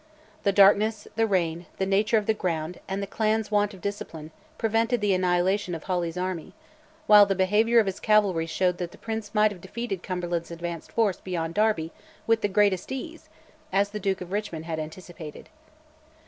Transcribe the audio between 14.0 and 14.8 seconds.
of Richmond had